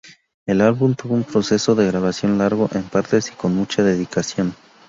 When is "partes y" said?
2.81-3.33